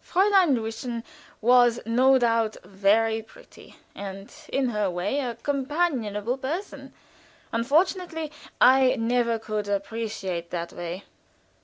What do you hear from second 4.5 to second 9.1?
her way a companionable person. Unfortunately I